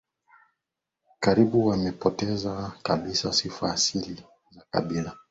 karibu 1.19 1.67
wamepoteza 1.67 2.71
kabisa 2.83 3.33
sifa 3.33 3.67
za 3.67 3.73
asili 3.73 4.15
za 4.51 4.61
kabila 4.71 5.17